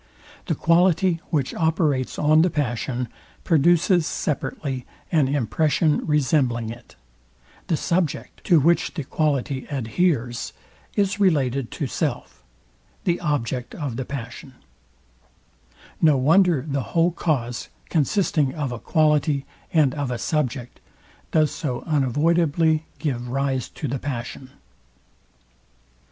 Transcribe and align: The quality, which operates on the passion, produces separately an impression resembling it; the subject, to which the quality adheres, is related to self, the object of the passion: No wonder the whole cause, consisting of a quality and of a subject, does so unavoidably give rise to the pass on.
The 0.47 0.55
quality, 0.55 1.21
which 1.29 1.53
operates 1.53 2.17
on 2.17 2.41
the 2.41 2.49
passion, 2.49 3.07
produces 3.43 4.07
separately 4.07 4.83
an 5.11 5.27
impression 5.27 6.07
resembling 6.07 6.71
it; 6.71 6.95
the 7.67 7.77
subject, 7.77 8.43
to 8.45 8.59
which 8.59 8.95
the 8.95 9.03
quality 9.03 9.67
adheres, 9.67 10.53
is 10.95 11.19
related 11.19 11.69
to 11.73 11.85
self, 11.85 12.41
the 13.03 13.19
object 13.19 13.75
of 13.75 13.95
the 13.95 14.03
passion: 14.03 14.55
No 16.01 16.17
wonder 16.17 16.65
the 16.67 16.81
whole 16.97 17.11
cause, 17.11 17.69
consisting 17.89 18.55
of 18.55 18.71
a 18.71 18.79
quality 18.79 19.45
and 19.71 19.93
of 19.93 20.09
a 20.09 20.17
subject, 20.17 20.79
does 21.29 21.51
so 21.51 21.83
unavoidably 21.83 22.85
give 22.97 23.29
rise 23.29 23.69
to 23.69 23.87
the 23.87 23.99
pass 23.99 24.35
on. 24.35 24.49